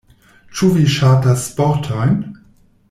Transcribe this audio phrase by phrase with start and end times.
[0.59, 2.21] Ĉu vi ŝatas sportojn?